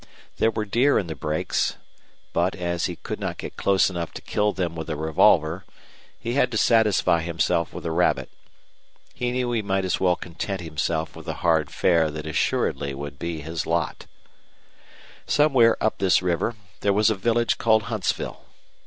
There 0.37 0.49
were 0.49 0.65
deer 0.65 0.97
in 0.97 1.05
the 1.05 1.15
brakes; 1.15 1.77
but, 2.33 2.55
as 2.55 2.85
he 2.87 2.95
could 2.95 3.19
not 3.19 3.37
get 3.37 3.55
close 3.55 3.87
enough 3.87 4.11
to 4.13 4.21
kill 4.23 4.51
them 4.51 4.75
with 4.75 4.89
a 4.89 4.95
revolver, 4.95 5.63
he 6.17 6.33
had 6.33 6.49
to 6.49 6.57
satisfy 6.57 7.21
himself 7.21 7.71
with 7.71 7.85
a 7.85 7.91
rabbit. 7.91 8.31
He 9.13 9.29
knew 9.29 9.51
he 9.51 9.61
might 9.61 9.85
as 9.85 9.99
well 9.99 10.15
content 10.15 10.61
himself 10.61 11.15
with 11.15 11.27
the 11.27 11.35
hard 11.45 11.69
fare 11.69 12.09
that 12.09 12.25
assuredly 12.25 12.95
would 12.95 13.19
be 13.19 13.41
his 13.41 13.67
lot. 13.67 14.07
Somewhere 15.27 15.77
up 15.79 15.99
this 15.99 16.23
river 16.23 16.55
there 16.79 16.93
was 16.93 17.11
a 17.11 17.13
village 17.15 17.59
called 17.59 17.83
Huntsville. 17.83 18.45